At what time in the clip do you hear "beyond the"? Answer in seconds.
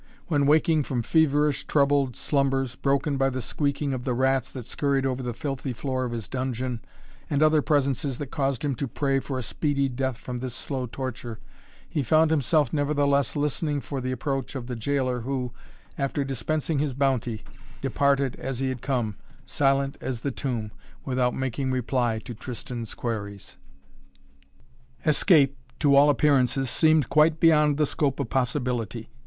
27.39-27.85